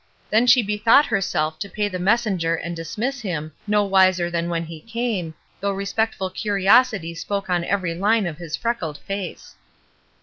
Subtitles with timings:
[0.31, 4.63] Then she bethought herself to pay the messenger and dismiss him, no wiser than when
[4.65, 9.53] he came, though respectful curiosity spoke on every line of his freckled face.